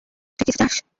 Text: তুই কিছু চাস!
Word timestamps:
তুই 0.39 0.43
কিছু 0.47 0.57
চাস! 0.59 0.73